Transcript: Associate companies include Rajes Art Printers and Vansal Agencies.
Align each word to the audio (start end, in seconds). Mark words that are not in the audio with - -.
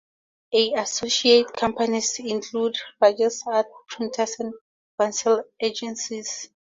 Associate 0.51 1.45
companies 1.53 2.17
include 2.17 2.75
Rajes 2.99 3.43
Art 3.45 3.67
Printers 3.87 4.35
and 4.39 4.51
Vansal 4.99 5.43
Agencies. 5.59 6.49